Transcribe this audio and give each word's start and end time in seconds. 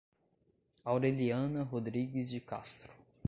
Aureliana 0.83 1.61
Rodrigues 1.63 2.31
de 2.31 2.39
Castro 2.41 2.89